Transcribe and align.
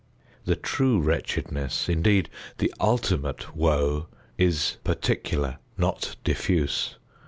The 0.45 0.55
true 0.55 0.99
wretchedness, 0.99 1.87
indeed—the 1.87 2.73
ultimate 2.79 3.55
woe——is 3.55 4.77
particular, 4.83 5.59
not 5.77 6.15
diffuse. 6.23 6.95